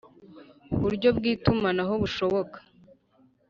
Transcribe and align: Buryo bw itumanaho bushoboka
Buryo 0.81 1.09
bw 1.17 1.23
itumanaho 1.33 1.93
bushoboka 2.01 2.57